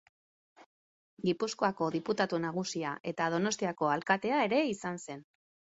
Gipuzkoako 1.29 1.89
diputatu 1.97 2.41
nagusia 2.49 2.97
eta 3.13 3.29
Donostiako 3.37 3.95
alkatea 3.99 4.43
ere 4.49 4.65
izan 4.77 5.01
zen. 5.09 5.29